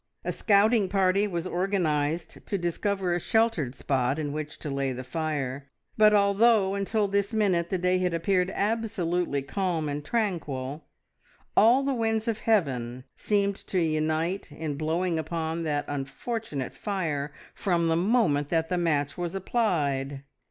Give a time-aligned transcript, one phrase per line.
[0.25, 5.03] A scouting party was organised to discover a sheltered spot in which to lay the
[5.03, 10.87] fire, but although until this minute the day had appeared absolutely calm and tranquil,
[11.55, 17.87] all the winds of heaven seemed to unite in blowing upon that unfortunate fire from
[17.87, 20.23] the moment that the match was applied!